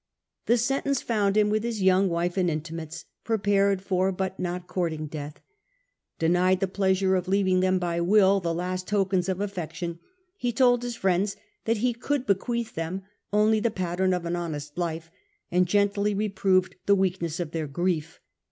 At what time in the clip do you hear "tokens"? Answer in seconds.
8.87-9.29